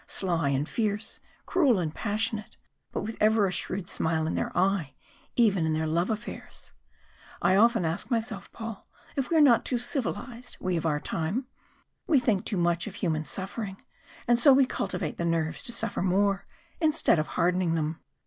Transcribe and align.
Sly 0.07 0.49
and 0.49 0.67
fierce 0.67 1.19
cruel 1.45 1.77
and 1.77 1.93
passionate 1.93 2.57
but 2.91 3.01
with 3.03 3.17
ever 3.21 3.45
a 3.45 3.51
shrewd 3.51 3.87
smile 3.87 4.25
in 4.25 4.33
their 4.33 4.51
eye, 4.57 4.95
even 5.35 5.63
in 5.63 5.73
their 5.73 5.85
love 5.85 6.09
affairs. 6.09 6.71
I 7.39 7.55
often 7.55 7.85
ask 7.85 8.09
myself, 8.09 8.51
Paul, 8.51 8.87
if 9.15 9.29
we 9.29 9.37
are 9.37 9.39
not 9.41 9.63
too 9.63 9.77
civilised, 9.77 10.57
we 10.59 10.75
of 10.75 10.87
our 10.87 10.99
time. 10.99 11.45
We 12.07 12.19
think 12.19 12.45
too 12.45 12.57
much 12.57 12.87
of 12.87 12.95
human 12.95 13.25
suffering, 13.25 13.79
and 14.27 14.39
so 14.39 14.53
we 14.53 14.65
cultivate 14.65 15.17
the 15.17 15.23
nerves 15.25 15.61
to 15.65 15.71
suffer 15.71 16.01
more, 16.01 16.47
instead 16.79 17.19
of 17.19 17.27
hardening 17.37 17.75
them. 17.75 17.99